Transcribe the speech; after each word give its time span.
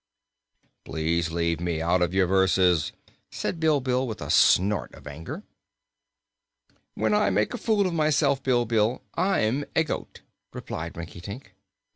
"Please 0.83 1.29
leave 1.31 1.59
me 1.61 1.79
out 1.79 2.01
of 2.01 2.11
your 2.11 2.25
verses," 2.25 2.91
said 3.29 3.59
Bilbil 3.59 4.07
with 4.07 4.19
a 4.19 4.31
snort 4.31 4.91
of 4.95 5.05
anger. 5.05 5.43
"When 6.95 7.13
I 7.13 7.29
make 7.29 7.53
a 7.53 7.57
fool 7.59 7.85
of 7.85 7.93
myself, 7.93 8.41
Bilbil, 8.41 9.03
I'm 9.13 9.63
a 9.75 9.83
goat," 9.83 10.21
replied 10.53 10.97
Rinkitink. 10.97 11.51